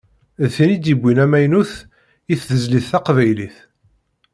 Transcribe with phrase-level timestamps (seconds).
[0.47, 1.71] D tin i d-yewwin amaynut
[2.31, 3.57] i tezlit taqbaylit.